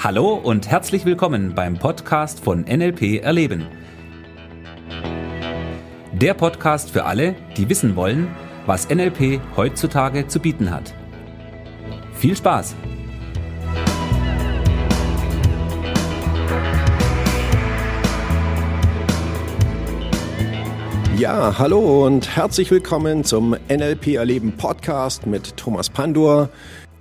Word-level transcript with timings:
Hallo 0.00 0.34
und 0.34 0.68
herzlich 0.68 1.04
willkommen 1.04 1.56
beim 1.56 1.76
Podcast 1.76 2.38
von 2.38 2.60
NLP 2.60 3.20
Erleben. 3.20 3.66
Der 6.12 6.34
Podcast 6.34 6.92
für 6.92 7.04
alle, 7.04 7.34
die 7.56 7.68
wissen 7.68 7.96
wollen, 7.96 8.28
was 8.64 8.88
NLP 8.88 9.40
heutzutage 9.56 10.28
zu 10.28 10.38
bieten 10.38 10.70
hat. 10.70 10.94
Viel 12.14 12.36
Spaß! 12.36 12.76
Ja, 21.16 21.58
hallo 21.58 22.06
und 22.06 22.36
herzlich 22.36 22.70
willkommen 22.70 23.24
zum 23.24 23.56
NLP 23.68 24.14
Erleben 24.14 24.52
Podcast 24.52 25.26
mit 25.26 25.56
Thomas 25.56 25.90
Pandur. 25.90 26.50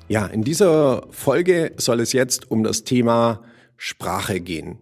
Ja, 0.09 0.25
in 0.25 0.43
dieser 0.43 1.05
Folge 1.11 1.73
soll 1.77 1.99
es 1.99 2.13
jetzt 2.13 2.49
um 2.49 2.63
das 2.63 2.85
Thema 2.85 3.41
Sprache 3.75 4.39
gehen. 4.39 4.77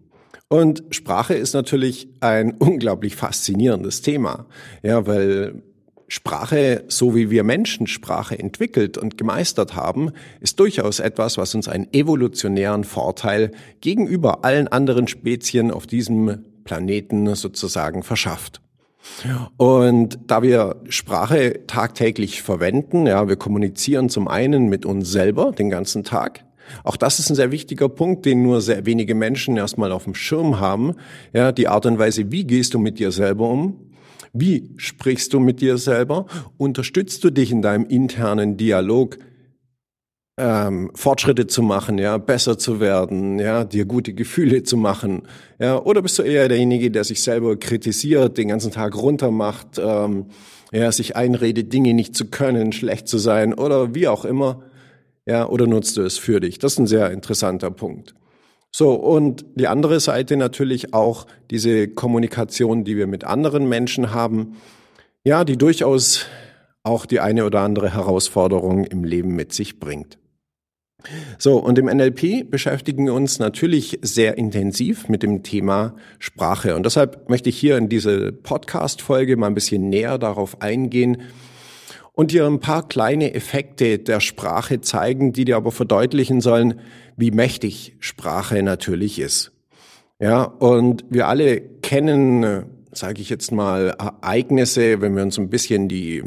Und 0.48 0.84
Sprache 0.92 1.34
ist 1.34 1.54
natürlich 1.54 2.08
ein 2.20 2.52
unglaublich 2.60 3.16
faszinierendes 3.16 4.02
Thema. 4.02 4.46
Ja, 4.84 5.08
weil 5.08 5.64
Sprache, 6.08 6.84
so 6.88 7.16
wie 7.16 7.32
wir 7.32 7.44
Menschen 7.44 7.88
Sprache 7.88 8.38
entwickelt 8.38 9.00
und 9.00 9.18
gemeistert 9.18 9.76
haben, 9.76 10.12
ist 10.40 10.60
durchaus 10.60 11.00
etwas, 11.00 11.40
was 11.40 11.56
uns 11.56 11.68
einen 11.68 11.92
evolutionären 11.92 12.84
Vorteil 12.84 13.52
gegenüber 13.82 14.46
allen 14.46 14.68
anderen 14.68 15.08
Spezien 15.08 15.72
auf 15.72 15.88
diesem 15.88 16.46
Planeten 16.64 17.34
sozusagen 17.34 18.04
verschafft. 18.04 18.62
Und 19.58 20.20
da 20.28 20.42
wir 20.42 20.78
Sprache 20.90 21.66
tagtäglich 21.68 22.42
verwenden, 22.42 23.08
ja, 23.08 23.28
wir 23.28 23.36
kommunizieren 23.36 24.10
zum 24.10 24.28
einen 24.28 24.68
mit 24.68 24.86
uns 24.86 25.12
selber 25.12 25.52
den 25.52 25.70
ganzen 25.70 26.04
Tag. 26.04 26.46
Auch 26.84 26.98
das 26.98 27.20
ist 27.20 27.30
ein 27.30 27.36
sehr 27.36 27.52
wichtiger 27.52 27.90
Punkt, 27.90 28.26
den 28.26 28.42
nur 28.42 28.62
sehr 28.62 28.86
wenige 28.86 29.16
Menschen 29.16 29.58
erstmal 29.58 29.92
auf 29.92 30.06
dem 30.06 30.16
Schirm 30.16 30.60
haben. 30.60 30.96
Ja, 31.34 31.52
die 31.52 31.68
Art 31.68 31.86
und 31.86 32.00
Weise, 32.00 32.32
wie 32.32 32.46
gehst 32.46 32.74
du 32.74 32.80
mit 32.80 33.00
dir 33.00 33.12
selber 33.12 33.50
um? 33.50 33.80
Wie 34.34 34.72
sprichst 34.78 35.32
du 35.34 35.40
mit 35.40 35.62
dir 35.62 35.78
selber? 35.78 36.26
Unterstützt 36.58 37.24
du 37.24 37.30
dich 37.30 37.52
in 37.52 37.62
deinem 37.62 37.86
internen 37.86 38.58
Dialog 38.58 39.18
ähm, 40.38 40.92
Fortschritte 40.96 41.48
zu 41.48 41.62
machen, 41.62 41.98
ja, 41.98 42.18
besser 42.18 42.58
zu 42.58 42.80
werden, 42.80 43.40
ja, 43.40 43.64
dir 43.64 43.86
gute 43.86 44.14
Gefühle 44.14 44.64
zu 44.64 44.76
machen, 44.76 45.24
ja, 45.60 45.82
oder 45.82 46.02
bist 46.02 46.20
du 46.20 46.24
eher 46.24 46.50
derjenige, 46.50 46.92
der 46.92 47.06
sich 47.06 47.24
selber 47.24 47.56
kritisiert, 47.58 48.38
den 48.38 48.50
ganzen 48.50 48.72
Tag 48.72 48.96
runtermacht, 48.98 49.80
ähm, 49.80 50.26
ja, 50.72 50.92
sich 50.92 51.16
einredet, 51.16 51.72
Dinge 51.72 51.94
nicht 51.94 52.16
zu 52.16 52.26
können, 52.26 52.74
schlecht 52.74 53.08
zu 53.08 53.18
sein 53.18 53.54
oder 53.54 53.96
wie 53.96 54.08
auch 54.08 54.26
immer, 54.26 54.64
ja, 55.26 55.48
oder 55.48 55.68
nutzt 55.68 55.96
du 55.98 56.02
es 56.02 56.18
für 56.18 56.40
dich? 56.42 56.60
Das 56.60 56.74
ist 56.74 56.80
ein 56.80 56.88
sehr 56.88 57.12
interessanter 57.12 57.72
Punkt. 57.72 58.14
So, 58.72 58.94
und 58.94 59.46
die 59.56 59.68
andere 59.68 60.02
Seite 60.02 60.36
natürlich 60.36 60.94
auch 60.94 61.28
diese 61.50 61.88
Kommunikation, 61.88 62.84
die 62.84 62.98
wir 62.98 63.08
mit 63.08 63.24
anderen 63.24 63.70
Menschen 63.70 64.14
haben, 64.14 64.58
ja, 65.24 65.46
die 65.46 65.58
durchaus 65.58 66.26
auch 66.84 67.06
die 67.06 67.22
eine 67.22 67.46
oder 67.46 67.62
andere 67.62 67.94
Herausforderung 67.94 68.84
im 68.84 69.06
Leben 69.06 69.34
mit 69.34 69.54
sich 69.54 69.80
bringt. 69.80 70.20
So, 71.38 71.58
und 71.58 71.78
im 71.78 71.86
NLP 71.86 72.50
beschäftigen 72.50 73.06
wir 73.06 73.14
uns 73.14 73.40
natürlich 73.40 74.00
sehr 74.02 74.38
intensiv 74.38 75.08
mit 75.10 75.24
dem 75.24 75.44
Thema 75.44 75.96
Sprache. 76.20 76.76
Und 76.76 76.86
deshalb 76.86 77.30
möchte 77.30 77.50
ich 77.50 77.58
hier 77.58 77.78
in 77.78 77.90
diese 77.90 78.32
Podcast-Folge 78.32 79.38
mal 79.38 79.48
ein 79.48 79.54
bisschen 79.54 79.90
näher 79.90 80.18
darauf 80.18 80.62
eingehen 80.62 81.24
und 82.14 82.32
dir 82.32 82.46
ein 82.46 82.60
paar 82.60 82.88
kleine 82.88 83.34
Effekte 83.34 84.00
der 84.00 84.20
Sprache 84.20 84.82
zeigen, 84.82 85.34
die 85.34 85.46
dir 85.46 85.58
aber 85.58 85.72
verdeutlichen 85.72 86.42
sollen, 86.42 86.80
wie 87.18 87.32
mächtig 87.32 87.96
Sprache 88.00 88.64
natürlich 88.64 89.20
ist. 89.20 89.52
Ja, 90.20 90.44
und 90.44 91.04
wir 91.10 91.28
alle 91.28 91.60
kennen, 91.60 92.66
sage 92.94 93.22
ich 93.22 93.30
jetzt 93.30 93.52
mal, 93.52 93.96
Ereignisse, 94.00 95.02
wenn 95.02 95.16
wir 95.16 95.24
uns 95.24 95.38
ein 95.38 95.50
bisschen 95.50 95.90
die 95.90 96.24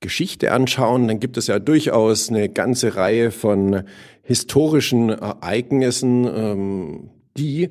Geschichte 0.00 0.52
anschauen, 0.52 1.08
dann 1.08 1.20
gibt 1.20 1.36
es 1.36 1.46
ja 1.46 1.58
durchaus 1.58 2.28
eine 2.28 2.48
ganze 2.48 2.96
Reihe 2.96 3.30
von 3.30 3.84
historischen 4.22 5.08
Ereignissen, 5.08 6.24
ähm, 6.26 7.10
die 7.36 7.70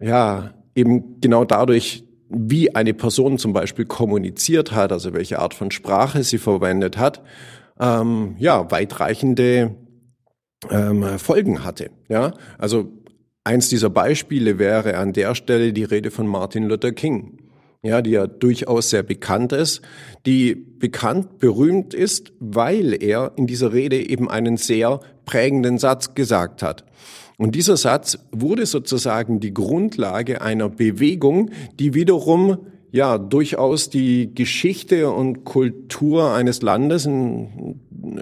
ja 0.00 0.54
eben 0.74 1.20
genau 1.20 1.44
dadurch, 1.44 2.04
wie 2.28 2.74
eine 2.74 2.94
Person 2.94 3.38
zum 3.38 3.52
Beispiel 3.52 3.84
kommuniziert 3.84 4.72
hat, 4.72 4.90
also 4.90 5.12
welche 5.12 5.38
Art 5.38 5.54
von 5.54 5.70
Sprache 5.70 6.24
sie 6.24 6.38
verwendet 6.38 6.98
hat, 6.98 7.22
ähm, 7.78 8.34
ja 8.38 8.70
weitreichende 8.70 9.76
ähm, 10.70 11.18
Folgen 11.18 11.64
hatte. 11.64 11.90
Ja, 12.08 12.32
also 12.58 12.88
eins 13.44 13.68
dieser 13.68 13.90
Beispiele 13.90 14.58
wäre 14.58 14.96
an 14.96 15.12
der 15.12 15.34
Stelle 15.34 15.72
die 15.72 15.84
Rede 15.84 16.10
von 16.10 16.26
Martin 16.26 16.64
Luther 16.64 16.92
King 16.92 17.43
ja, 17.84 18.00
die 18.02 18.10
ja 18.12 18.26
durchaus 18.26 18.90
sehr 18.90 19.02
bekannt 19.02 19.52
ist, 19.52 19.82
die 20.26 20.54
bekannt, 20.54 21.38
berühmt 21.38 21.92
ist, 21.92 22.32
weil 22.40 23.00
er 23.00 23.32
in 23.36 23.46
dieser 23.46 23.72
Rede 23.72 23.96
eben 24.08 24.28
einen 24.28 24.56
sehr 24.56 25.00
prägenden 25.26 25.78
Satz 25.78 26.14
gesagt 26.14 26.62
hat. 26.62 26.84
Und 27.36 27.54
dieser 27.54 27.76
Satz 27.76 28.18
wurde 28.32 28.64
sozusagen 28.64 29.38
die 29.38 29.52
Grundlage 29.52 30.40
einer 30.40 30.70
Bewegung, 30.70 31.50
die 31.78 31.92
wiederum 31.92 32.58
ja 32.90 33.18
durchaus 33.18 33.90
die 33.90 34.34
Geschichte 34.34 35.10
und 35.10 35.44
Kultur 35.44 36.32
eines 36.32 36.62
Landes 36.62 37.08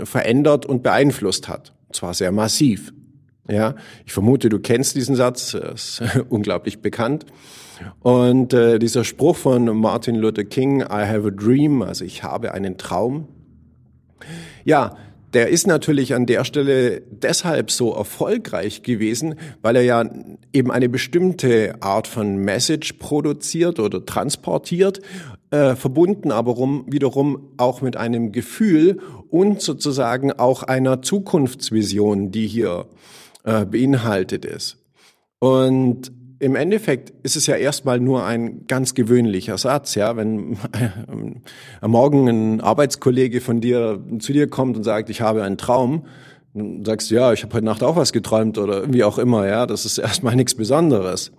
verändert 0.05 0.67
und 0.67 0.83
beeinflusst 0.83 1.49
hat. 1.49 1.73
Und 1.89 1.97
zwar 1.97 2.15
sehr 2.15 2.33
massiv. 2.33 2.93
Ja, 3.49 3.75
ich 4.07 4.13
vermute, 4.13 4.49
du 4.49 4.61
kennst 4.61 4.95
diesen 4.95 5.17
Satz, 5.17 5.55
er 5.55 5.73
ist 5.73 6.03
unglaublich 6.29 6.81
bekannt. 6.81 7.27
Und 8.01 8.53
äh, 8.53 8.79
dieser 8.79 9.03
Spruch 9.05 9.37
von 9.37 9.65
Martin 9.77 10.15
Luther 10.15 10.45
King, 10.45 10.81
I 10.83 11.07
have 11.07 11.27
a 11.27 11.31
dream, 11.31 11.83
also 11.83 12.05
ich 12.05 12.23
habe 12.23 12.55
einen 12.55 12.79
Traum. 12.79 13.27
Ja, 14.65 14.97
der 15.33 15.49
ist 15.49 15.67
natürlich 15.67 16.15
an 16.15 16.27
der 16.27 16.45
Stelle 16.45 17.03
deshalb 17.11 17.71
so 17.71 17.95
erfolgreich 17.95 18.83
gewesen, 18.83 19.37
weil 19.63 19.77
er 19.77 19.83
ja 19.83 20.05
eben 20.53 20.71
eine 20.71 20.89
bestimmte 20.89 21.75
Art 21.81 22.07
von 22.07 22.37
Message 22.37 22.95
produziert 22.95 23.81
oder 23.81 24.05
transportiert, 24.05 25.01
äh, 25.51 25.75
verbunden 25.75 26.33
aber 26.33 26.53
rum, 26.53 26.85
wiederum 26.87 27.55
auch 27.57 27.81
mit 27.81 27.97
einem 27.97 28.31
Gefühl 28.31 29.01
und 29.31 29.63
sozusagen 29.63 30.33
auch 30.33 30.63
einer 30.63 31.01
Zukunftsvision, 31.01 32.31
die 32.31 32.47
hier 32.47 32.87
äh, 33.45 33.65
beinhaltet 33.65 34.45
ist. 34.45 34.79
Und 35.39 36.13
im 36.39 36.57
Endeffekt 36.57 37.13
ist 37.23 37.37
es 37.37 37.47
ja 37.47 37.55
erstmal 37.55 38.01
nur 38.01 38.25
ein 38.25 38.67
ganz 38.67 38.95
gewöhnlicher 38.95 39.59
Satz, 39.59 39.95
ja. 39.95 40.17
Wenn 40.17 40.57
am 41.81 41.91
Morgen 41.91 42.29
ein 42.29 42.61
Arbeitskollege 42.61 43.41
von 43.41 43.61
dir 43.61 44.05
zu 44.19 44.33
dir 44.33 44.49
kommt 44.49 44.77
und 44.77 44.83
sagt, 44.83 45.09
ich 45.09 45.21
habe 45.21 45.45
einen 45.45 45.57
Traum, 45.57 46.07
dann 46.53 46.85
sagst 46.85 47.11
du, 47.11 47.15
ja, 47.15 47.33
ich 47.33 47.45
habe 47.45 47.55
heute 47.55 47.65
Nacht 47.65 47.83
auch 47.83 47.97
was 47.97 48.13
geträumt 48.13 48.59
oder 48.59 48.93
wie 48.93 49.05
auch 49.05 49.19
immer, 49.19 49.47
ja. 49.47 49.67
Das 49.67 49.85
ist 49.85 49.99
erstmal 49.99 50.35
nichts 50.37 50.57
Besonderes. 50.57 51.31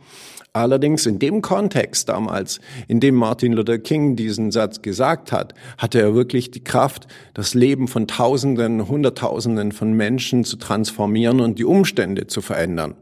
Allerdings 0.56 1.08
in 1.08 1.18
dem 1.18 1.42
Kontext 1.42 2.10
damals, 2.10 2.60
in 2.88 3.00
dem 3.00 3.16
Martin 3.16 3.54
Luther 3.54 3.80
King 3.80 4.16
diesen 4.16 4.52
Satz 4.52 4.84
gesagt 4.84 5.32
hat, 5.32 5.56
hatte 5.80 6.00
er 6.00 6.14
wirklich 6.14 6.52
die 6.52 6.64
Kraft, 6.64 7.08
das 7.34 7.56
Leben 7.56 7.88
von 7.88 8.08
Tausenden, 8.08 8.88
Hunderttausenden 8.88 9.72
von 9.72 9.94
Menschen 9.94 10.44
zu 10.44 10.58
transformieren 10.58 11.40
und 11.40 11.58
die 11.58 11.66
Umstände 11.66 12.28
zu 12.28 12.42
verändern. 12.42 12.94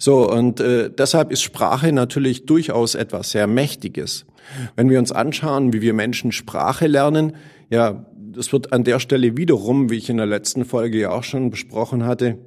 So, 0.00 0.28
und 0.28 0.58
äh, 0.58 0.90
deshalb 0.90 1.30
ist 1.30 1.42
Sprache 1.42 1.92
natürlich 1.92 2.44
durchaus 2.44 2.96
etwas 2.96 3.30
sehr 3.30 3.46
Mächtiges. 3.46 4.26
Wenn 4.74 4.90
wir 4.90 4.98
uns 4.98 5.12
anschauen, 5.12 5.72
wie 5.72 5.80
wir 5.80 5.94
Menschen 5.94 6.32
Sprache 6.32 6.88
lernen, 6.88 7.36
ja, 7.68 8.04
das 8.16 8.52
wird 8.52 8.72
an 8.72 8.82
der 8.82 8.98
Stelle 8.98 9.36
wiederum, 9.36 9.90
wie 9.90 9.98
ich 9.98 10.10
in 10.10 10.16
der 10.16 10.26
letzten 10.26 10.64
Folge 10.64 10.98
ja 10.98 11.10
auch 11.10 11.22
schon 11.22 11.50
besprochen 11.50 12.04
hatte, 12.04 12.38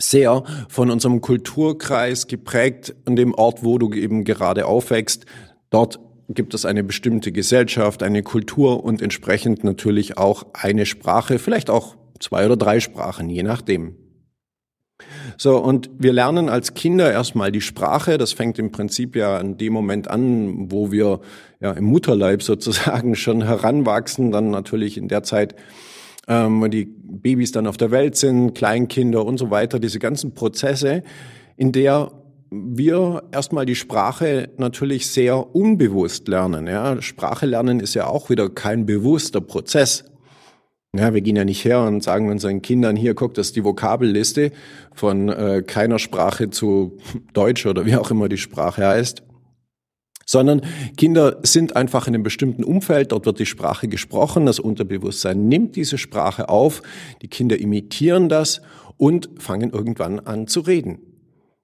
sehr 0.00 0.44
von 0.68 0.90
unserem 0.90 1.20
Kulturkreis 1.20 2.26
geprägt, 2.26 2.94
an 3.04 3.16
dem 3.16 3.34
Ort, 3.34 3.64
wo 3.64 3.78
du 3.78 3.92
eben 3.92 4.24
gerade 4.24 4.66
aufwächst. 4.66 5.26
Dort 5.70 6.00
gibt 6.28 6.54
es 6.54 6.64
eine 6.64 6.84
bestimmte 6.84 7.32
Gesellschaft, 7.32 8.02
eine 8.02 8.22
Kultur 8.22 8.84
und 8.84 9.02
entsprechend 9.02 9.64
natürlich 9.64 10.18
auch 10.18 10.46
eine 10.52 10.86
Sprache, 10.86 11.38
vielleicht 11.38 11.70
auch 11.70 11.96
zwei 12.20 12.46
oder 12.46 12.56
drei 12.56 12.80
Sprachen, 12.80 13.28
je 13.28 13.42
nachdem. 13.42 13.96
So, 15.36 15.56
und 15.58 15.90
wir 15.96 16.12
lernen 16.12 16.48
als 16.48 16.74
Kinder 16.74 17.12
erstmal 17.12 17.52
die 17.52 17.60
Sprache. 17.60 18.18
Das 18.18 18.32
fängt 18.32 18.58
im 18.58 18.72
Prinzip 18.72 19.14
ja 19.14 19.38
in 19.38 19.56
dem 19.56 19.72
Moment 19.72 20.08
an, 20.08 20.70
wo 20.72 20.90
wir 20.90 21.20
ja 21.60 21.72
im 21.72 21.84
Mutterleib 21.84 22.42
sozusagen 22.42 23.14
schon 23.14 23.42
heranwachsen, 23.42 24.32
dann 24.32 24.50
natürlich 24.50 24.98
in 24.98 25.08
der 25.08 25.22
Zeit, 25.22 25.54
ähm, 26.28 26.70
die 26.70 26.84
Babys 26.84 27.52
dann 27.52 27.66
auf 27.66 27.76
der 27.76 27.90
Welt 27.90 28.16
sind, 28.16 28.54
Kleinkinder 28.54 29.24
und 29.24 29.38
so 29.38 29.50
weiter, 29.50 29.78
diese 29.78 29.98
ganzen 29.98 30.34
Prozesse, 30.34 31.02
in 31.56 31.72
der 31.72 32.12
wir 32.50 33.24
erstmal 33.32 33.66
die 33.66 33.74
Sprache 33.74 34.50
natürlich 34.56 35.08
sehr 35.08 35.54
unbewusst 35.54 36.28
lernen. 36.28 36.66
Ja, 36.66 37.00
Sprache 37.02 37.46
lernen 37.46 37.80
ist 37.80 37.94
ja 37.94 38.06
auch 38.06 38.30
wieder 38.30 38.48
kein 38.48 38.86
bewusster 38.86 39.40
Prozess. 39.40 40.04
Ja, 40.96 41.12
wir 41.12 41.20
gehen 41.20 41.36
ja 41.36 41.44
nicht 41.44 41.64
her 41.64 41.82
und 41.82 42.02
sagen 42.02 42.30
unseren 42.30 42.62
Kindern, 42.62 42.96
hier, 42.96 43.14
guck, 43.14 43.34
das 43.34 43.48
ist 43.48 43.56
die 43.56 43.64
Vokabelliste 43.64 44.52
von 44.94 45.28
äh, 45.28 45.62
keiner 45.66 45.98
Sprache 45.98 46.48
zu 46.48 46.96
Deutsch 47.34 47.66
oder 47.66 47.84
wie 47.84 47.96
auch 47.96 48.10
immer 48.10 48.30
die 48.30 48.38
Sprache 48.38 48.86
heißt. 48.86 49.22
Sondern 50.30 50.60
Kinder 50.98 51.38
sind 51.42 51.74
einfach 51.74 52.06
in 52.06 52.14
einem 52.14 52.22
bestimmten 52.22 52.62
Umfeld, 52.62 53.12
dort 53.12 53.24
wird 53.24 53.38
die 53.38 53.46
Sprache 53.46 53.88
gesprochen, 53.88 54.44
das 54.44 54.60
Unterbewusstsein 54.60 55.48
nimmt 55.48 55.74
diese 55.74 55.96
Sprache 55.96 56.50
auf, 56.50 56.82
die 57.22 57.28
Kinder 57.28 57.58
imitieren 57.58 58.28
das 58.28 58.60
und 58.98 59.30
fangen 59.38 59.70
irgendwann 59.70 60.20
an 60.20 60.46
zu 60.46 60.60
reden. 60.60 60.98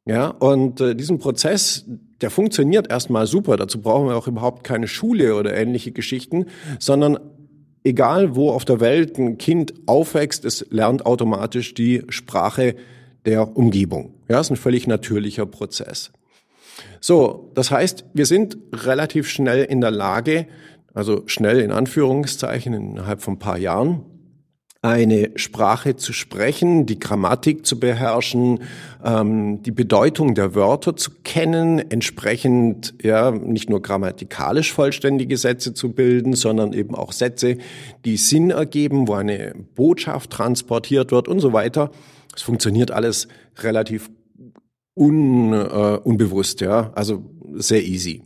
Ja, 0.07 0.29
und 0.29 0.81
äh, 0.81 0.97
diesen 0.97 1.19
Prozess, 1.19 1.85
der 2.23 2.31
funktioniert 2.31 2.91
erstmal 2.91 3.27
super. 3.27 3.59
Dazu 3.59 3.83
brauchen 3.83 4.09
wir 4.09 4.17
auch 4.17 4.29
überhaupt 4.29 4.65
keine 4.65 4.89
Schule 4.89 5.35
oder 5.35 5.55
ähnliche 5.55 5.93
Geschichten, 5.93 6.47
sondern 6.79 7.19
egal 7.85 8.35
wo 8.35 8.51
auf 8.51 8.65
der 8.65 8.81
Welt 8.81 9.19
ein 9.19 9.37
Kind 9.37 9.75
aufwächst, 9.85 10.47
es 10.47 10.65
lernt 10.71 11.05
automatisch 11.05 11.75
die 11.75 12.03
Sprache 12.09 12.77
der 13.27 13.59
Umgebung. 13.59 14.15
Ja, 14.27 14.41
ist 14.41 14.51
ein 14.51 14.57
völlig 14.57 14.87
natürlicher 14.87 15.45
Prozess. 15.45 16.13
So, 17.07 17.51
das 17.53 17.71
heißt, 17.71 18.07
wir 18.15 18.25
sind 18.25 18.57
relativ 18.73 19.29
schnell 19.29 19.65
in 19.65 19.83
der 19.83 19.91
Lage, 19.91 20.47
also 20.95 21.25
schnell 21.27 21.61
in 21.61 21.71
Anführungszeichen 21.71 22.73
innerhalb 22.73 23.21
von 23.21 23.35
ein 23.35 23.39
paar 23.39 23.59
Jahren, 23.59 24.07
eine 24.81 25.33
Sprache 25.37 25.97
zu 25.97 26.15
sprechen, 26.15 26.87
die 26.87 26.99
Grammatik 26.99 27.67
zu 27.67 27.79
beherrschen, 27.79 28.61
ähm, 29.05 29.63
die 29.63 29.71
Bedeutung 29.71 30.35
der 30.35 30.55
Wörter 30.55 30.97
zu 30.97 31.11
kennen, 31.25 31.79
entsprechend 31.79 32.95
ja 33.03 33.33
nicht 33.33 33.69
nur 33.69 33.83
grammatikalisch 33.83 34.73
vollständige 34.73 35.37
Sätze 35.37 35.75
zu 35.75 35.93
bilden, 35.93 36.33
sondern 36.33 36.73
eben 36.73 36.95
auch 36.95 37.13
Sätze, 37.13 37.59
die 38.07 38.17
Sinn 38.17 38.49
ergeben, 38.49 39.09
wo 39.09 39.13
eine 39.13 39.53
Botschaft 39.75 40.31
transportiert 40.31 41.11
wird 41.11 41.29
und 41.29 41.41
so 41.41 41.53
weiter. 41.53 41.91
Es 42.35 42.41
funktioniert 42.41 42.93
alles 42.93 43.29
relativ 43.59 44.09
un, 44.95 45.53
äh, 45.53 45.99
unbewusst, 46.05 46.61
ja, 46.61 46.93
also 46.95 47.25
sehr 47.55 47.85
easy. 47.85 48.23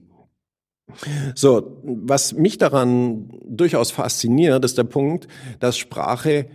So, 1.35 1.81
was 1.83 2.33
mich 2.33 2.59
daran 2.59 3.31
durchaus 3.47 3.91
fasziniert, 3.91 4.65
ist 4.65 4.79
der 4.79 4.85
Punkt, 4.85 5.29
dass 5.61 5.77
Sprache 5.77 6.47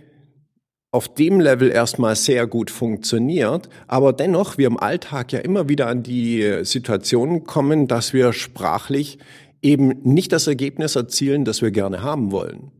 auf 0.90 1.12
dem 1.12 1.40
Level 1.40 1.70
erstmal 1.70 2.14
sehr 2.14 2.46
gut 2.46 2.70
funktioniert, 2.70 3.68
aber 3.88 4.12
dennoch 4.12 4.58
wir 4.58 4.68
im 4.68 4.78
Alltag 4.78 5.32
ja 5.32 5.40
immer 5.40 5.68
wieder 5.68 5.88
an 5.88 6.02
die 6.04 6.60
Situation 6.62 7.44
kommen, 7.44 7.88
dass 7.88 8.12
wir 8.12 8.32
sprachlich 8.32 9.18
eben 9.60 10.02
nicht 10.04 10.30
das 10.30 10.46
Ergebnis 10.46 10.94
erzielen, 10.94 11.44
das 11.44 11.62
wir 11.62 11.72
gerne 11.72 12.02
haben 12.02 12.30
wollen. 12.30 12.70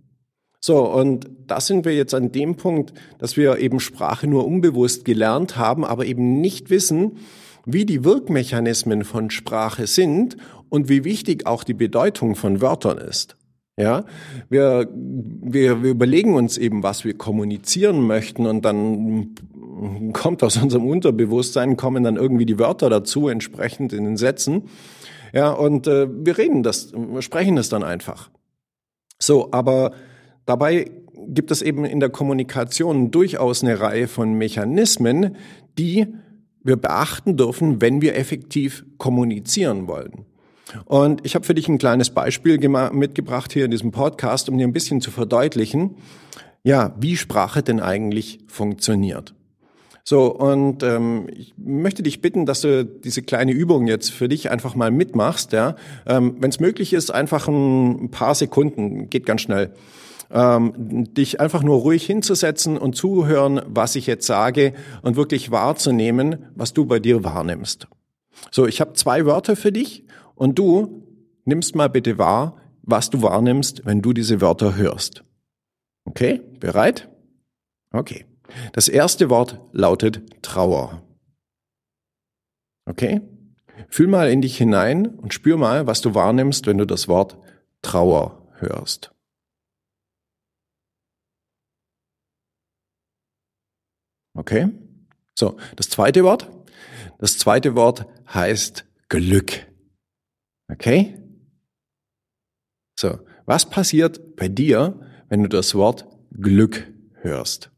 So, 0.67 0.91
und 0.91 1.29
da 1.47 1.61
sind 1.61 1.85
wir 1.85 1.95
jetzt 1.95 2.15
an 2.15 2.33
dem 2.33 2.57
Punkt, 2.57 2.95
dass 3.19 3.37
wir 3.37 3.59
eben 3.59 3.81
Sprache 3.81 4.27
nur 4.27 4.47
unbewusst 4.47 5.05
gelernt 5.05 5.59
haben, 5.59 5.85
aber 5.85 6.07
eben 6.07 6.41
nicht 6.41 6.71
wissen, 6.71 7.19
wie 7.67 7.85
die 7.85 8.03
Wirkmechanismen 8.03 9.05
von 9.05 9.29
Sprache 9.29 9.87
sind 9.87 10.39
und 10.71 10.89
wie 10.89 11.05
wichtig 11.05 11.47
auch 11.47 11.65
die 11.65 11.75
Bedeutung 11.75 12.35
von 12.35 12.63
Wörtern 12.63 12.97
ist. 12.97 13.37
Ja, 13.77 14.07
wir, 14.49 14.89
wir, 14.95 15.83
wir 15.83 15.91
überlegen 15.91 16.33
uns 16.33 16.57
eben, 16.57 16.83
was 16.83 17.05
wir 17.05 17.19
kommunizieren 17.19 18.01
möchten 18.01 18.47
und 18.47 18.65
dann 18.65 19.35
kommt 20.15 20.43
aus 20.43 20.57
unserem 20.57 20.87
Unterbewusstsein, 20.87 21.77
kommen 21.77 22.05
dann 22.05 22.17
irgendwie 22.17 22.47
die 22.47 22.59
Wörter 22.59 22.89
dazu, 22.89 23.29
entsprechend 23.29 23.93
in 23.93 24.05
den 24.05 24.17
Sätzen. 24.17 24.71
Ja, 25.35 25.51
und 25.51 25.87
äh, 25.89 26.09
wir 26.11 26.39
reden 26.39 26.63
das, 26.63 26.91
sprechen 27.19 27.57
das 27.57 27.69
dann 27.69 27.83
einfach. 27.83 28.31
So, 29.19 29.53
aber 29.53 29.93
dabei 30.47 30.91
gibt 31.29 31.51
es 31.51 31.63
eben 31.63 31.85
in 31.85 32.01
der 32.01 32.11
Kommunikation 32.11 33.11
durchaus 33.11 33.63
eine 33.63 33.81
Reihe 33.81 34.09
von 34.09 34.35
Mechanismen, 34.35 35.37
die 35.79 36.07
wir 36.63 36.77
beachten 36.77 37.37
dürfen, 37.37 37.81
wenn 37.81 38.01
wir 38.01 38.17
effektiv 38.17 38.85
kommunizieren 38.99 39.87
wollen. 39.87 40.25
Und 40.87 41.25
ich 41.25 41.35
habe 41.35 41.45
für 41.45 41.55
dich 41.55 41.69
ein 41.69 41.79
kleines 41.79 42.11
Beispiel 42.11 42.59
mitgebracht 42.93 43.53
hier 43.53 43.67
in 43.67 43.71
diesem 43.71 43.93
Podcast, 43.93 44.49
um 44.49 44.59
dir 44.59 44.67
ein 44.67 44.73
bisschen 44.73 45.01
zu 45.01 45.11
verdeutlichen, 45.11 45.97
ja, 46.63 46.95
wie 46.99 47.17
Sprache 47.17 47.63
denn 47.63 47.81
eigentlich 47.81 48.39
funktioniert. 48.49 49.35
So, 50.07 50.35
und 50.35 50.83
ähm, 50.83 51.29
ich 51.35 51.55
möchte 51.57 52.03
dich 52.03 52.21
bitten, 52.21 52.45
dass 52.45 52.61
du 52.61 52.85
diese 52.85 53.23
kleine 53.23 53.53
Übung 53.53 53.87
jetzt 53.87 54.11
für 54.11 54.29
dich 54.29 54.51
einfach 54.51 54.75
mal 54.75 54.91
mitmachst. 54.91 55.53
Ja? 55.53 55.77
Ähm, 56.07 56.37
Wenn 56.41 56.51
es 56.51 56.61
möglich 56.61 56.93
ist, 56.93 57.11
einfach 57.11 57.49
ein 57.49 58.11
paar 58.11 58.35
Sekunden, 58.35 59.09
geht 59.09 59.25
ganz 59.25 59.41
schnell, 59.41 59.71
ähm, 60.35 61.15
dich 61.15 61.41
einfach 61.41 61.63
nur 61.63 61.79
ruhig 61.79 62.05
hinzusetzen 62.05 62.77
und 62.77 62.97
zuhören, 62.97 63.63
was 63.67 63.95
ich 63.95 64.07
jetzt 64.07 64.27
sage 64.27 64.75
und 65.03 65.17
wirklich 65.17 65.53
wahrzunehmen, 65.53 66.47
was 66.57 66.73
du 66.75 66.85
bei 66.85 66.99
dir 66.99 67.23
wahrnimmst. 67.25 67.87
So, 68.51 68.67
ich 68.67 68.81
habe 68.81 68.95
zwei 68.95 69.25
Wörter 69.25 69.55
für 69.55 69.71
dich 69.71 70.05
und 70.35 70.59
du 70.59 71.07
nimmst 71.45 71.77
mal 71.77 71.89
bitte 71.89 72.19
wahr, 72.19 72.57
was 72.83 73.11
du 73.11 73.23
wahrnimmst, 73.23 73.87
wenn 73.87 74.03
du 74.03 74.13
diese 74.13 74.41
Wörter 74.41 74.75
hörst. 74.77 75.23
Okay, 76.05 76.43
bereit? 76.59 77.09
Okay. 77.93 78.27
Das 78.73 78.89
erste 78.89 79.31
Wort 79.31 79.61
lautet 79.73 80.21
Trauer. 80.43 81.03
Okay? 82.87 83.21
Fühl 83.89 84.09
mal 84.09 84.31
in 84.31 84.43
dich 84.43 84.59
hinein 84.59 85.07
und 85.07 85.33
spür 85.33 85.57
mal, 85.57 85.87
was 85.87 86.01
du 86.01 86.15
wahrnimmst, 86.15 86.67
wenn 86.67 86.79
du 86.79 86.87
das 86.87 87.09
Wort 87.09 87.39
Trauer 87.83 88.49
hörst. 88.59 89.14
Okay? 94.35 94.69
So, 95.35 95.59
das 95.77 95.89
zweite 95.89 96.25
Wort. 96.25 96.51
Das 97.19 97.39
zweite 97.39 97.75
Wort 97.75 98.07
heißt 98.33 98.85
Glück. 99.09 99.67
Okay? 100.71 101.19
So, 102.99 103.21
was 103.47 103.69
passiert 103.69 104.37
bei 104.37 104.49
dir, 104.49 105.01
wenn 105.29 105.43
du 105.43 105.49
das 105.49 105.75
Wort 105.75 106.07
Glück 106.33 106.93
hörst? 107.15 107.71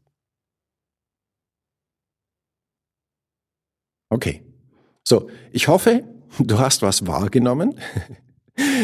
Okay. 4.09 4.43
So, 5.03 5.29
ich 5.51 5.67
hoffe, 5.67 6.03
du 6.39 6.59
hast 6.59 6.81
was 6.81 7.07
wahrgenommen. 7.07 7.79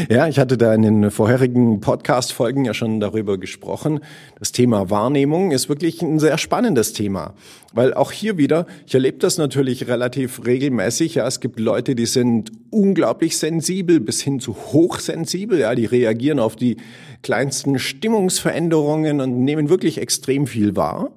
Ja, 0.10 0.28
ich 0.28 0.38
hatte 0.38 0.58
da 0.58 0.74
in 0.74 0.84
den 0.84 1.12
vorherigen 1.12 1.80
Podcast-Folgen 1.80 2.66
ja 2.66 2.76
schon 2.76 3.00
darüber 3.00 3.40
gesprochen. 3.40 4.02
Das 4.38 4.52
Thema 4.52 4.92
Wahrnehmung 4.92 5.52
ist 5.52 5.68
wirklich 5.68 6.02
ein 6.02 6.20
sehr 6.20 6.38
spannendes 6.38 6.94
Thema, 6.94 7.34
weil 7.74 7.94
auch 7.94 8.12
hier 8.12 8.38
wieder, 8.38 8.68
ich 8.86 8.94
erlebe 8.94 9.18
das 9.18 9.40
natürlich 9.40 9.88
relativ 9.88 10.46
regelmäßig. 10.46 11.16
Ja, 11.16 11.28
es 11.28 11.40
gibt 11.40 11.60
Leute, 11.60 11.96
die 11.96 12.06
sind 12.06 12.52
unglaublich 12.70 13.38
sensibel 13.38 14.00
bis 14.00 14.22
hin 14.22 14.40
zu 14.40 14.56
hochsensibel. 14.56 15.60
Ja, 15.60 15.74
die 15.74 15.86
reagieren 15.86 16.40
auf 16.40 16.56
die 16.56 16.78
kleinsten 17.24 17.80
Stimmungsveränderungen 17.80 19.22
und 19.22 19.44
nehmen 19.44 19.70
wirklich 19.70 19.98
extrem 19.98 20.46
viel 20.46 20.76
wahr. 20.76 21.12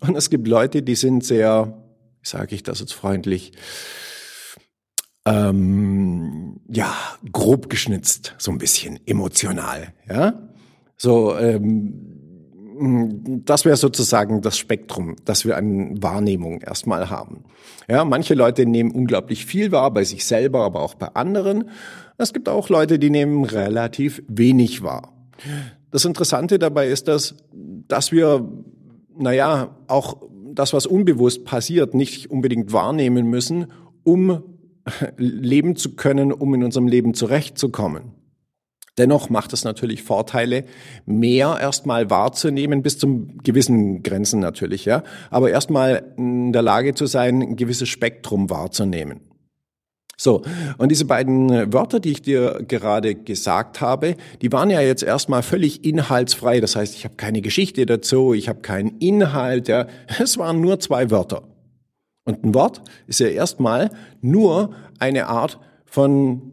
Und 0.00 0.16
es 0.16 0.30
gibt 0.30 0.48
Leute, 0.48 0.82
die 0.82 0.94
sind 0.94 1.24
sehr, 1.24 1.74
wie 2.22 2.28
sage 2.28 2.54
ich 2.54 2.62
das 2.62 2.80
jetzt 2.80 2.94
freundlich, 2.94 3.52
ähm, 5.24 6.60
ja, 6.68 6.94
grob 7.30 7.68
geschnitzt, 7.70 8.34
so 8.38 8.50
ein 8.50 8.58
bisschen 8.58 8.98
emotional, 9.06 9.92
ja. 10.08 10.34
So, 10.96 11.36
ähm, 11.36 12.12
das 13.44 13.64
wäre 13.64 13.76
sozusagen 13.76 14.40
das 14.40 14.58
Spektrum, 14.58 15.16
das 15.24 15.44
wir 15.44 15.56
an 15.56 16.02
Wahrnehmung 16.02 16.60
erstmal 16.62 17.10
haben. 17.10 17.44
Ja, 17.88 18.04
manche 18.04 18.34
Leute 18.34 18.66
nehmen 18.66 18.90
unglaublich 18.90 19.46
viel 19.46 19.72
wahr 19.72 19.92
bei 19.92 20.04
sich 20.04 20.24
selber, 20.24 20.64
aber 20.64 20.80
auch 20.80 20.94
bei 20.94 21.08
anderen. 21.08 21.70
Es 22.18 22.32
gibt 22.32 22.48
auch 22.48 22.68
Leute, 22.68 22.98
die 22.98 23.10
nehmen 23.10 23.44
relativ 23.44 24.22
wenig 24.28 24.82
wahr. 24.82 25.12
Das 25.90 26.04
Interessante 26.04 26.58
dabei 26.58 26.88
ist, 26.88 27.08
dass, 27.08 27.34
dass 27.52 28.12
wir, 28.12 28.48
naja, 29.16 29.76
auch 29.88 30.22
das, 30.52 30.72
was 30.72 30.86
unbewusst 30.86 31.44
passiert, 31.44 31.94
nicht 31.94 32.30
unbedingt 32.30 32.72
wahrnehmen 32.72 33.28
müssen, 33.28 33.66
um 34.04 34.42
leben 35.16 35.76
zu 35.76 35.94
können, 35.96 36.32
um 36.32 36.54
in 36.54 36.64
unserem 36.64 36.88
Leben 36.88 37.14
zurechtzukommen. 37.14 38.12
Dennoch 38.98 39.30
macht 39.30 39.54
es 39.54 39.64
natürlich 39.64 40.02
Vorteile, 40.02 40.64
mehr 41.06 41.56
erstmal 41.58 42.10
wahrzunehmen, 42.10 42.82
bis 42.82 42.98
zum 42.98 43.38
gewissen 43.38 44.02
Grenzen 44.02 44.40
natürlich, 44.40 44.84
ja. 44.84 45.02
Aber 45.30 45.50
erstmal 45.50 46.12
in 46.18 46.52
der 46.52 46.60
Lage 46.60 46.94
zu 46.94 47.06
sein, 47.06 47.40
ein 47.40 47.56
gewisses 47.56 47.88
Spektrum 47.88 48.50
wahrzunehmen. 48.50 49.20
So, 50.18 50.42
und 50.76 50.90
diese 50.90 51.06
beiden 51.06 51.72
Wörter, 51.72 52.00
die 52.00 52.12
ich 52.12 52.22
dir 52.22 52.62
gerade 52.68 53.14
gesagt 53.14 53.80
habe, 53.80 54.14
die 54.42 54.52
waren 54.52 54.68
ja 54.68 54.80
jetzt 54.82 55.02
erstmal 55.02 55.42
völlig 55.42 55.84
inhaltsfrei. 55.84 56.60
Das 56.60 56.76
heißt, 56.76 56.94
ich 56.94 57.04
habe 57.04 57.16
keine 57.16 57.40
Geschichte 57.40 57.86
dazu, 57.86 58.34
ich 58.34 58.48
habe 58.48 58.60
keinen 58.60 58.98
Inhalt, 58.98 59.68
ja. 59.68 59.86
Es 60.20 60.36
waren 60.36 60.60
nur 60.60 60.78
zwei 60.80 61.10
Wörter. 61.10 61.51
Und 62.24 62.44
ein 62.44 62.54
Wort 62.54 62.82
ist 63.06 63.20
ja 63.20 63.28
erstmal 63.28 63.90
nur 64.20 64.74
eine 64.98 65.26
Art 65.26 65.58
von, 65.84 66.52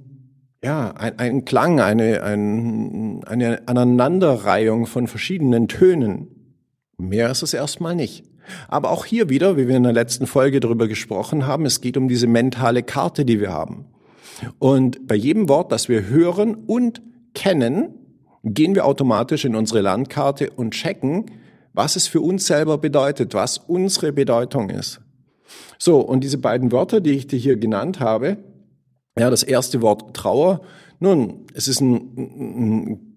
ja, 0.64 0.92
ein, 0.92 1.20
ein 1.20 1.46
Klang, 1.46 1.80
eine, 1.80 2.24
ein, 2.24 3.24
eine 3.26 3.68
Aneinanderreihung 3.68 4.88
von 4.88 5.08
verschiedenen 5.08 5.68
Tönen. 5.68 6.28
Mehr 6.98 7.30
ist 7.30 7.44
es 7.44 7.54
erstmal 7.54 7.96
nicht. 7.96 8.26
Aber 8.68 8.90
auch 8.90 9.06
hier 9.06 9.30
wieder, 9.30 9.58
wie 9.58 9.68
wir 9.68 9.78
in 9.78 9.84
der 9.84 9.94
letzten 9.94 10.26
Folge 10.26 10.60
darüber 10.60 10.88
gesprochen 10.88 11.46
haben, 11.46 11.66
es 11.66 11.82
geht 11.82 11.98
um 11.98 12.08
diese 12.08 12.28
mentale 12.28 12.82
Karte, 12.82 13.24
die 13.26 13.40
wir 13.40 13.52
haben. 13.52 13.86
Und 14.58 15.08
bei 15.08 15.16
jedem 15.16 15.50
Wort, 15.50 15.72
das 15.72 15.88
wir 15.88 16.08
hören 16.08 16.56
und 16.56 17.02
kennen, 17.34 17.94
gehen 18.44 18.76
wir 18.76 18.86
automatisch 18.86 19.46
in 19.46 19.56
unsere 19.56 19.82
Landkarte 19.82 20.50
und 20.50 20.72
checken, 20.72 21.26
was 21.74 21.96
es 21.96 22.08
für 22.08 22.22
uns 22.22 22.48
selber 22.48 22.78
bedeutet, 22.78 23.34
was 23.34 23.58
unsere 23.58 24.12
Bedeutung 24.12 24.70
ist. 24.70 25.02
So, 25.78 26.00
und 26.00 26.24
diese 26.24 26.38
beiden 26.38 26.72
Wörter, 26.72 27.02
die 27.02 27.12
ich 27.12 27.28
dir 27.28 27.40
hier 27.40 27.58
genannt 27.58 28.00
habe, 28.00 28.38
ja, 29.18 29.30
das 29.30 29.44
erste 29.44 29.82
Wort 29.82 30.16
Trauer, 30.16 30.62
nun, 31.00 31.46
es 31.54 31.68
ist 31.68 31.82
ein, 31.82 31.96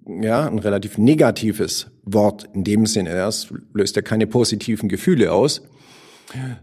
ein, 0.06 0.22
ja, 0.22 0.46
ein 0.46 0.58
relativ 0.58 0.98
negatives 0.98 1.90
Wort 2.04 2.48
in 2.54 2.64
dem 2.64 2.86
Sinne. 2.86 3.10
Es 3.10 3.52
löst 3.72 3.96
ja 3.96 4.02
keine 4.02 4.26
positiven 4.26 4.88
Gefühle 4.88 5.32
aus. 5.32 5.62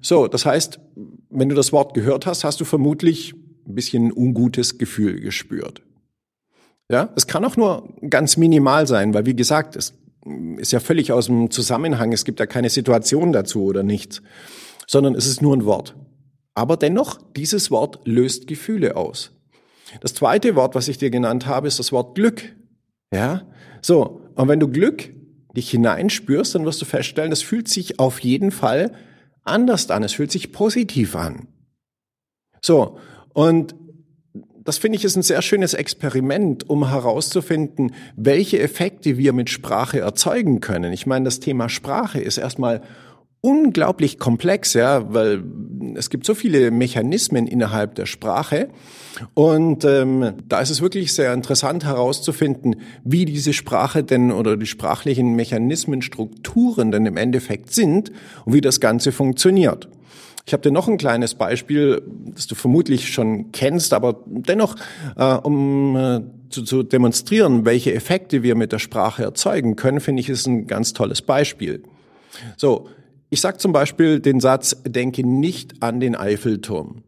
So, 0.01 0.27
das 0.27 0.45
heißt, 0.45 0.79
wenn 1.29 1.49
du 1.49 1.55
das 1.55 1.71
Wort 1.71 1.93
gehört 1.93 2.25
hast, 2.25 2.43
hast 2.43 2.59
du 2.59 2.65
vermutlich 2.65 3.33
ein 3.67 3.75
bisschen 3.75 4.07
ein 4.07 4.13
ungutes 4.13 4.77
Gefühl 4.77 5.19
gespürt. 5.19 5.81
Ja, 6.91 7.09
es 7.15 7.27
kann 7.27 7.45
auch 7.45 7.55
nur 7.55 7.87
ganz 8.09 8.35
minimal 8.35 8.87
sein, 8.87 9.13
weil 9.13 9.25
wie 9.27 9.35
gesagt, 9.35 9.75
es 9.75 9.93
ist 10.57 10.71
ja 10.71 10.79
völlig 10.79 11.11
aus 11.11 11.27
dem 11.27 11.51
Zusammenhang. 11.51 12.11
Es 12.11 12.25
gibt 12.25 12.39
ja 12.39 12.47
keine 12.47 12.69
Situation 12.69 13.31
dazu 13.31 13.63
oder 13.63 13.83
nichts, 13.83 14.23
sondern 14.89 15.13
es 15.13 15.27
ist 15.27 15.43
nur 15.43 15.55
ein 15.55 15.65
Wort. 15.65 15.95
Aber 16.55 16.75
dennoch, 16.75 17.19
dieses 17.35 17.69
Wort 17.69 17.99
löst 18.05 18.47
Gefühle 18.47 18.97
aus. 18.97 19.31
Das 20.01 20.15
zweite 20.15 20.55
Wort, 20.55 20.73
was 20.73 20.87
ich 20.87 20.97
dir 20.97 21.11
genannt 21.11 21.45
habe, 21.45 21.67
ist 21.67 21.77
das 21.77 21.91
Wort 21.91 22.15
Glück. 22.15 22.55
Ja, 23.13 23.43
so. 23.83 24.21
Und 24.33 24.47
wenn 24.47 24.59
du 24.59 24.67
Glück 24.67 25.13
dich 25.55 25.69
hineinspürst, 25.69 26.55
dann 26.55 26.65
wirst 26.65 26.81
du 26.81 26.85
feststellen, 26.85 27.31
es 27.31 27.43
fühlt 27.43 27.67
sich 27.67 27.99
auf 27.99 28.19
jeden 28.19 28.49
Fall 28.49 28.93
anders 29.43 29.91
an. 29.91 30.01
Es 30.01 30.13
fühlt 30.13 30.31
sich 30.31 30.51
positiv 30.51 31.15
an. 31.15 31.47
So. 32.59 32.97
Und 33.33 33.75
das 34.63 34.79
finde 34.79 34.97
ich 34.97 35.05
ist 35.05 35.15
ein 35.15 35.23
sehr 35.23 35.43
schönes 35.43 35.75
Experiment, 35.75 36.67
um 36.67 36.89
herauszufinden, 36.89 37.93
welche 38.15 38.59
Effekte 38.59 39.19
wir 39.19 39.33
mit 39.33 39.51
Sprache 39.51 39.99
erzeugen 39.99 40.61
können. 40.61 40.93
Ich 40.93 41.05
meine, 41.05 41.25
das 41.25 41.39
Thema 41.39 41.69
Sprache 41.69 42.19
ist 42.19 42.37
erstmal 42.37 42.81
unglaublich 43.41 44.19
komplex, 44.19 44.73
ja, 44.73 45.13
weil 45.13 45.43
es 45.95 46.09
gibt 46.09 46.25
so 46.25 46.35
viele 46.35 46.71
Mechanismen 46.71 47.47
innerhalb 47.47 47.95
der 47.95 48.05
Sprache 48.05 48.69
und 49.33 49.85
ähm, 49.85 50.33
da 50.47 50.59
ist 50.59 50.69
es 50.69 50.81
wirklich 50.81 51.13
sehr 51.13 51.33
interessant 51.33 51.85
herauszufinden, 51.85 52.77
wie 53.03 53.25
diese 53.25 53.53
Sprache 53.53 54.03
denn 54.03 54.31
oder 54.31 54.57
die 54.57 54.65
sprachlichen 54.65 55.35
Mechanismen, 55.35 56.01
Strukturen 56.01 56.91
denn 56.91 57.05
im 57.05 57.17
Endeffekt 57.17 57.73
sind 57.73 58.11
und 58.45 58.53
wie 58.53 58.61
das 58.61 58.79
Ganze 58.79 59.11
funktioniert. 59.11 59.87
Ich 60.45 60.53
habe 60.53 60.63
dir 60.63 60.71
noch 60.71 60.87
ein 60.87 60.97
kleines 60.97 61.35
Beispiel, 61.35 62.01
das 62.33 62.47
du 62.47 62.55
vermutlich 62.55 63.09
schon 63.09 63.51
kennst, 63.51 63.93
aber 63.93 64.23
dennoch, 64.25 64.75
äh, 65.15 65.35
um 65.35 65.95
äh, 65.95 66.21
zu, 66.49 66.63
zu 66.63 66.83
demonstrieren, 66.83 67.65
welche 67.65 67.93
Effekte 67.93 68.41
wir 68.41 68.55
mit 68.55 68.71
der 68.71 68.79
Sprache 68.79 69.23
erzeugen 69.23 69.75
können, 69.75 69.99
finde 69.99 70.21
ich, 70.21 70.29
ist 70.29 70.47
ein 70.47 70.65
ganz 70.65 70.93
tolles 70.93 71.21
Beispiel. 71.21 71.83
So, 72.57 72.87
ich 73.29 73.41
sage 73.41 73.57
zum 73.57 73.71
Beispiel 73.71 74.19
den 74.19 74.39
Satz, 74.39 74.77
denke 74.85 75.25
nicht 75.25 75.81
an 75.83 75.99
den 75.99 76.15
Eiffelturm. 76.15 77.03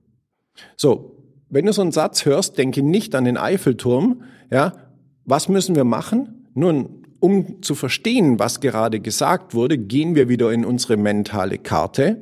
So, 0.78 1.18
wenn 1.50 1.66
du 1.66 1.74
so 1.74 1.82
einen 1.82 1.92
Satz 1.92 2.26
hörst, 2.26 2.58
denke 2.58 2.82
nicht 2.82 3.16
an 3.16 3.26
den 3.26 3.38
Eiffelturm, 3.38 4.24
ja, 4.52 4.74
was 5.26 5.50
müssen 5.50 5.76
wir 5.76 5.84
machen? 5.84 6.48
Nun, 6.54 7.02
um 7.20 7.62
zu 7.62 7.76
verstehen, 7.76 8.40
was 8.40 8.60
gerade 8.60 9.00
gesagt 9.00 9.54
wurde, 9.54 9.78
gehen 9.78 10.16
wir 10.16 10.28
wieder 10.28 10.52
in 10.52 10.66
unsere 10.66 10.98
mentale 10.98 11.58
Karte 11.58 12.18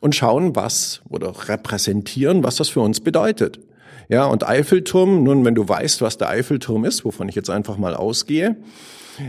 und 0.00 0.14
schauen, 0.14 0.54
was 0.54 1.00
oder 1.08 1.32
repräsentieren, 1.48 2.44
was 2.44 2.56
das 2.56 2.68
für 2.68 2.80
uns 2.80 3.00
bedeutet. 3.00 3.60
Ja, 4.08 4.26
und 4.26 4.46
Eiffelturm, 4.46 5.24
nun, 5.24 5.44
wenn 5.44 5.54
du 5.54 5.66
weißt, 5.66 6.02
was 6.02 6.18
der 6.18 6.28
Eiffelturm 6.28 6.84
ist, 6.84 7.04
wovon 7.06 7.28
ich 7.28 7.34
jetzt 7.34 7.48
einfach 7.48 7.78
mal 7.78 7.94
ausgehe, 7.94 8.56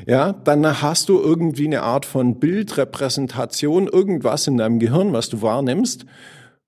ja, 0.06 0.34
dann 0.34 0.82
hast 0.82 1.10
du 1.10 1.20
irgendwie 1.20 1.65
eine 1.65 1.84
Art 1.84 2.06
von 2.06 2.39
Bildrepräsentation, 2.39 3.88
irgendwas 3.88 4.48
in 4.48 4.58
deinem 4.58 4.80
Gehirn, 4.80 5.13
was 5.13 5.30
du 5.30 5.42
wahrnimmst, 5.42 6.06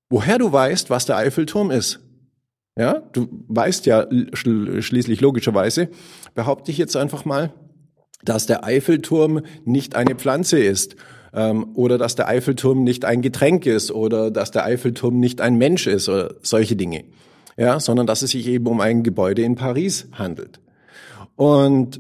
woher 0.10 0.38
du 0.38 0.52
weißt, 0.52 0.90
was 0.90 1.06
der 1.06 1.18
Eiffelturm 1.18 1.72
ist. 1.72 2.00
Ja, 2.78 3.02
du 3.12 3.28
weißt 3.48 3.88
ja 3.88 4.06
schließlich 4.34 5.20
logischerweise, 5.20 5.90
behaupte 6.36 6.70
ich 6.70 6.78
jetzt 6.78 6.96
einfach 6.96 7.26
mal, 7.26 7.52
dass 8.24 8.46
der 8.46 8.64
Eiffelturm 8.64 9.42
nicht 9.66 9.96
eine 9.96 10.16
Pflanze 10.16 10.60
ist 10.60 10.96
ähm, 11.34 11.72
oder 11.74 11.98
dass 11.98 12.16
der 12.16 12.28
Eiffelturm 12.28 12.84
nicht 12.84 13.04
ein 13.04 13.22
Getränk 13.22 13.66
ist 13.66 13.92
oder 13.92 14.30
dass 14.30 14.52
der 14.52 14.66
Eiffelturm 14.66 15.20
nicht 15.20 15.42
ein 15.42 15.56
Mensch 15.56 15.88
ist 15.88 16.08
oder 16.08 16.36
solche 16.42 16.76
Dinge. 16.76 17.06
Ja, 17.58 17.80
sondern 17.80 18.06
dass 18.06 18.22
es 18.22 18.32
sich 18.32 18.46
eben 18.48 18.68
um 18.68 18.80
ein 18.80 19.02
Gebäude 19.02 19.42
in 19.42 19.56
Paris 19.56 20.08
handelt. 20.12 20.60
Und 21.36 22.00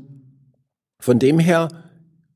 von 0.99 1.19
dem 1.19 1.39
her, 1.39 1.69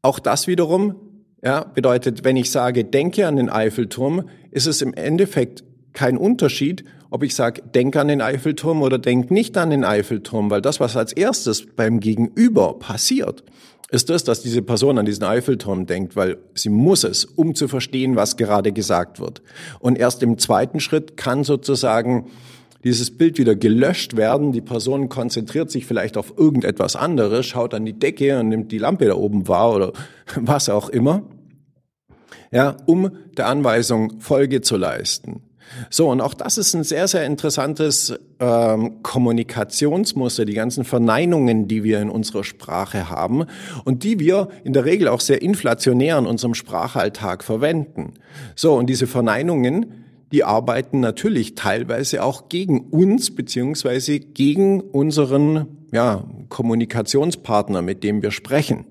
auch 0.01 0.19
das 0.19 0.47
wiederum, 0.47 0.95
ja, 1.43 1.63
bedeutet, 1.63 2.23
wenn 2.23 2.37
ich 2.37 2.51
sage, 2.51 2.83
denke 2.83 3.27
an 3.27 3.35
den 3.35 3.49
Eiffelturm, 3.49 4.29
ist 4.51 4.67
es 4.67 4.81
im 4.81 4.93
Endeffekt 4.93 5.63
kein 5.93 6.17
Unterschied, 6.17 6.85
ob 7.09 7.23
ich 7.23 7.35
sage, 7.35 7.61
denke 7.61 7.99
an 7.99 8.07
den 8.07 8.21
Eiffelturm 8.21 8.81
oder 8.81 8.97
denk 8.97 9.31
nicht 9.31 9.57
an 9.57 9.69
den 9.69 9.83
Eiffelturm, 9.83 10.49
weil 10.49 10.61
das, 10.61 10.79
was 10.79 10.95
als 10.95 11.11
erstes 11.11 11.65
beim 11.75 11.99
Gegenüber 11.99 12.79
passiert, 12.79 13.43
ist 13.89 14.09
das, 14.09 14.23
dass 14.23 14.41
diese 14.41 14.61
Person 14.61 14.97
an 14.97 15.05
diesen 15.05 15.25
Eiffelturm 15.25 15.85
denkt, 15.85 16.15
weil 16.15 16.37
sie 16.55 16.69
muss 16.69 17.03
es, 17.03 17.25
um 17.25 17.55
zu 17.55 17.67
verstehen, 17.67 18.15
was 18.15 18.37
gerade 18.37 18.71
gesagt 18.71 19.19
wird. 19.19 19.41
Und 19.79 19.97
erst 19.97 20.23
im 20.23 20.37
zweiten 20.37 20.79
Schritt 20.79 21.17
kann 21.17 21.43
sozusagen 21.43 22.31
dieses 22.83 23.15
Bild 23.17 23.37
wieder 23.37 23.55
gelöscht 23.55 24.17
werden. 24.17 24.51
Die 24.51 24.61
Person 24.61 25.09
konzentriert 25.09 25.71
sich 25.71 25.85
vielleicht 25.85 26.17
auf 26.17 26.33
irgendetwas 26.37 26.95
anderes, 26.95 27.45
schaut 27.45 27.73
an 27.73 27.85
die 27.85 27.97
Decke 27.97 28.39
und 28.39 28.49
nimmt 28.49 28.71
die 28.71 28.77
Lampe 28.77 29.05
da 29.05 29.15
oben 29.15 29.47
wahr 29.47 29.75
oder 29.75 29.93
was 30.35 30.69
auch 30.69 30.89
immer, 30.89 31.23
ja, 32.51 32.77
um 32.85 33.11
der 33.37 33.47
Anweisung 33.47 34.19
Folge 34.19 34.61
zu 34.61 34.77
leisten. 34.77 35.43
So, 35.89 36.09
und 36.09 36.21
auch 36.21 36.33
das 36.33 36.57
ist 36.57 36.73
ein 36.73 36.83
sehr, 36.83 37.07
sehr 37.07 37.25
interessantes 37.25 38.13
ähm, 38.39 39.01
Kommunikationsmuster, 39.03 40.45
die 40.45 40.53
ganzen 40.53 40.83
Verneinungen, 40.83 41.67
die 41.67 41.83
wir 41.83 42.01
in 42.01 42.09
unserer 42.09 42.43
Sprache 42.43 43.09
haben 43.09 43.45
und 43.85 44.03
die 44.03 44.19
wir 44.19 44.49
in 44.63 44.73
der 44.73 44.85
Regel 44.85 45.07
auch 45.07 45.21
sehr 45.21 45.41
inflationär 45.41 46.17
in 46.17 46.25
unserem 46.25 46.55
Sprachalltag 46.55 47.43
verwenden. 47.43 48.15
So, 48.55 48.73
und 48.73 48.87
diese 48.87 49.07
Verneinungen, 49.07 50.00
die 50.31 50.43
arbeiten 50.43 50.99
natürlich 50.99 51.55
teilweise 51.55 52.23
auch 52.23 52.49
gegen 52.49 52.79
uns 52.89 53.35
beziehungsweise 53.35 54.19
gegen 54.19 54.79
unseren 54.79 55.67
ja, 55.91 56.23
Kommunikationspartner, 56.49 57.81
mit 57.81 58.03
dem 58.03 58.21
wir 58.21 58.31
sprechen. 58.31 58.85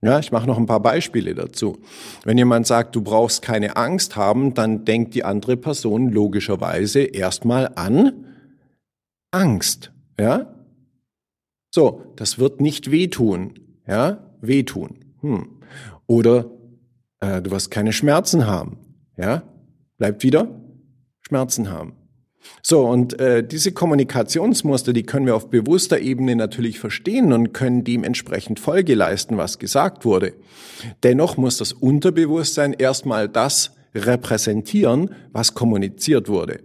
Ja, 0.00 0.18
ich 0.20 0.30
mache 0.30 0.46
noch 0.46 0.58
ein 0.58 0.66
paar 0.66 0.80
Beispiele 0.80 1.34
dazu. 1.34 1.78
Wenn 2.24 2.38
jemand 2.38 2.66
sagt, 2.66 2.94
du 2.94 3.02
brauchst 3.02 3.42
keine 3.42 3.76
Angst 3.76 4.16
haben, 4.16 4.54
dann 4.54 4.84
denkt 4.84 5.14
die 5.14 5.24
andere 5.24 5.56
Person 5.56 6.10
logischerweise 6.10 7.00
erstmal 7.00 7.72
an 7.74 8.24
Angst. 9.32 9.92
Ja? 10.18 10.54
So, 11.70 12.12
das 12.16 12.38
wird 12.38 12.60
nicht 12.60 12.90
wehtun. 12.90 13.54
Ja, 13.86 14.18
wehtun. 14.40 15.00
Hm. 15.20 15.48
Oder 16.06 16.50
äh, 17.20 17.42
du 17.42 17.50
wirst 17.50 17.70
keine 17.70 17.92
Schmerzen 17.92 18.46
haben. 18.46 18.78
Ja, 19.16 19.42
bleibt 19.96 20.22
wieder 20.22 20.48
Schmerzen 21.28 21.70
haben. 21.70 21.92
So, 22.62 22.86
und 22.86 23.18
äh, 23.20 23.46
diese 23.46 23.72
Kommunikationsmuster, 23.72 24.92
die 24.92 25.02
können 25.02 25.26
wir 25.26 25.36
auf 25.36 25.50
bewusster 25.50 25.98
Ebene 25.98 26.34
natürlich 26.36 26.78
verstehen 26.78 27.32
und 27.32 27.52
können 27.52 27.84
dementsprechend 27.84 28.60
Folge 28.60 28.94
leisten, 28.94 29.36
was 29.36 29.58
gesagt 29.58 30.04
wurde. 30.04 30.34
Dennoch 31.02 31.36
muss 31.36 31.58
das 31.58 31.72
Unterbewusstsein 31.72 32.72
erstmal 32.72 33.28
das 33.28 33.72
repräsentieren, 33.94 35.10
was 35.32 35.54
kommuniziert 35.54 36.28
wurde. 36.28 36.60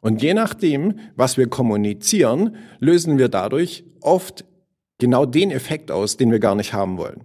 Und 0.00 0.22
je 0.22 0.34
nachdem, 0.34 0.98
was 1.16 1.36
wir 1.36 1.48
kommunizieren, 1.48 2.56
lösen 2.78 3.18
wir 3.18 3.28
dadurch 3.28 3.84
oft 4.00 4.44
genau 4.98 5.26
den 5.26 5.50
Effekt 5.50 5.90
aus, 5.90 6.16
den 6.16 6.30
wir 6.30 6.38
gar 6.38 6.54
nicht 6.54 6.72
haben 6.72 6.98
wollen. 6.98 7.24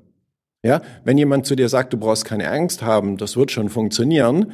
Ja, 0.66 0.82
wenn 1.04 1.18
jemand 1.18 1.46
zu 1.46 1.56
dir 1.56 1.68
sagt, 1.68 1.92
du 1.92 1.98
brauchst 1.98 2.24
keine 2.24 2.50
Angst 2.50 2.82
haben, 2.82 3.18
das 3.18 3.36
wird 3.36 3.52
schon 3.52 3.68
funktionieren, 3.68 4.54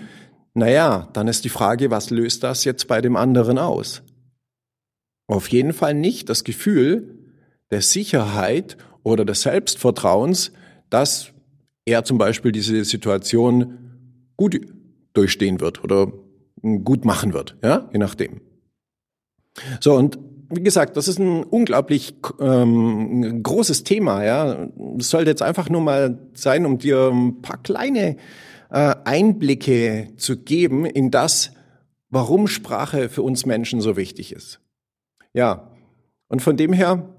naja, 0.53 1.09
dann 1.13 1.27
ist 1.27 1.45
die 1.45 1.49
Frage, 1.49 1.91
was 1.91 2.09
löst 2.09 2.43
das 2.43 2.63
jetzt 2.63 2.87
bei 2.87 3.01
dem 3.01 3.15
anderen 3.15 3.57
aus? 3.57 4.01
Auf 5.27 5.47
jeden 5.49 5.73
Fall 5.73 5.93
nicht 5.93 6.29
das 6.29 6.43
Gefühl 6.43 7.19
der 7.71 7.81
Sicherheit 7.81 8.77
oder 9.03 9.25
des 9.25 9.43
Selbstvertrauens, 9.43 10.51
dass 10.89 11.31
er 11.85 12.03
zum 12.03 12.17
Beispiel 12.17 12.51
diese 12.51 12.83
Situation 12.83 13.77
gut 14.37 14.59
durchstehen 15.13 15.59
wird 15.59 15.83
oder 15.83 16.11
gut 16.83 17.05
machen 17.05 17.33
wird, 17.33 17.57
ja, 17.63 17.89
je 17.91 17.99
nachdem. 17.99 18.41
So, 19.79 19.95
und 19.95 20.19
wie 20.51 20.63
gesagt, 20.63 20.97
das 20.97 21.07
ist 21.07 21.19
ein 21.19 21.43
unglaublich 21.43 22.15
ähm, 22.39 23.43
großes 23.43 23.83
Thema, 23.83 24.23
ja. 24.23 24.67
Es 24.97 25.09
sollte 25.09 25.29
jetzt 25.29 25.41
einfach 25.41 25.69
nur 25.69 25.81
mal 25.81 26.17
sein, 26.33 26.65
um 26.65 26.79
dir 26.79 27.09
ein 27.11 27.41
paar 27.41 27.61
kleine 27.61 28.17
Einblicke 28.69 30.13
zu 30.17 30.37
geben 30.37 30.85
in 30.85 31.11
das, 31.11 31.51
warum 32.09 32.47
Sprache 32.47 33.09
für 33.09 33.23
uns 33.23 33.45
Menschen 33.45 33.81
so 33.81 33.97
wichtig 33.97 34.31
ist. 34.31 34.59
Ja, 35.33 35.71
und 36.27 36.41
von 36.41 36.57
dem 36.57 36.73
her 36.73 37.15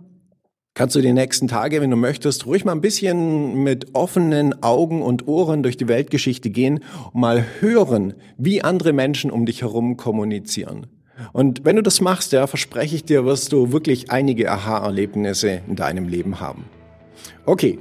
kannst 0.75 0.95
du 0.95 1.01
die 1.01 1.13
nächsten 1.13 1.49
Tage, 1.49 1.81
wenn 1.81 1.91
du 1.91 1.97
möchtest, 1.97 2.47
ruhig 2.47 2.65
mal 2.65 2.73
ein 2.73 2.81
bisschen 2.81 3.63
mit 3.63 3.95
offenen 3.95 4.63
Augen 4.63 5.03
und 5.03 5.27
Ohren 5.27 5.63
durch 5.63 5.77
die 5.77 5.89
Weltgeschichte 5.89 6.51
gehen 6.51 6.85
und 7.13 7.21
mal 7.21 7.45
hören, 7.61 8.15
wie 8.39 8.63
andere 8.63 8.93
Menschen 8.93 9.31
um 9.31 9.47
dich 9.47 9.63
herum 9.63 9.97
kommunizieren. 9.97 10.87
Und 11.33 11.65
wenn 11.65 11.77
du 11.77 11.83
das 11.83 12.01
machst, 12.01 12.33
ja, 12.33 12.47
verspreche 12.47 12.97
ich 12.97 13.05
dir, 13.05 13.25
wirst 13.27 13.53
du 13.53 13.73
wirklich 13.73 14.11
einige 14.11 14.51
Aha-Erlebnisse 14.51 15.61
in 15.69 15.77
deinem 15.77 16.09
Leben 16.09 16.41
haben. 16.41 16.65
Okay, 17.45 17.79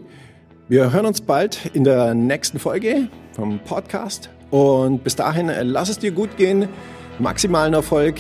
wir 0.68 0.92
hören 0.92 1.06
uns 1.06 1.22
bald 1.22 1.72
in 1.74 1.84
der 1.84 2.14
nächsten 2.14 2.60
Folge 2.60 3.08
vom 3.40 3.60
Podcast. 3.60 4.30
Und 4.52 5.04
bis 5.04 5.16
dahin, 5.16 5.52
lass 5.64 5.90
es 5.90 5.98
dir 6.00 6.12
gut 6.12 6.38
gehen. 6.38 6.68
Maximalen 7.20 7.74
Erfolg. 7.74 8.16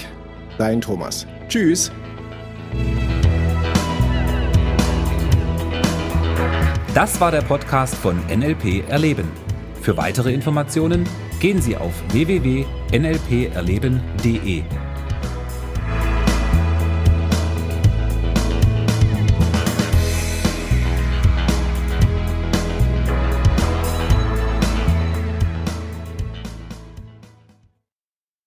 Dein 0.57 0.81
Thomas. 0.81 1.25
Tschüss. 1.47 1.91
Das 6.93 7.21
war 7.21 7.31
der 7.31 7.41
Podcast 7.41 7.95
von 7.95 8.19
NLP 8.27 8.87
Erleben. 8.89 9.31
Für 9.81 9.97
weitere 9.97 10.33
Informationen 10.33 11.07
gehen 11.39 11.61
Sie 11.61 11.77
auf 11.77 11.93
www.nlperleben.de. 12.11 14.63